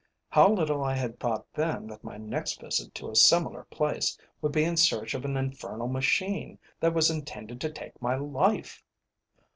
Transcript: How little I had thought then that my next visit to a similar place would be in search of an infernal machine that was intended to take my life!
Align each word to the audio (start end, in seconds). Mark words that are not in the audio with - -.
How 0.29 0.51
little 0.51 0.83
I 0.83 0.95
had 0.95 1.19
thought 1.19 1.45
then 1.53 1.85
that 1.85 2.03
my 2.03 2.17
next 2.17 2.59
visit 2.59 2.95
to 2.95 3.11
a 3.11 3.15
similar 3.15 3.65
place 3.65 4.17
would 4.41 4.51
be 4.51 4.63
in 4.63 4.75
search 4.75 5.13
of 5.13 5.25
an 5.25 5.37
infernal 5.37 5.87
machine 5.87 6.57
that 6.79 6.95
was 6.95 7.11
intended 7.11 7.61
to 7.61 7.69
take 7.71 8.01
my 8.01 8.15
life! 8.15 8.83